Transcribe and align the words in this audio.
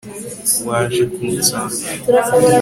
waje 0.67 1.03
kunsanga 1.13 1.81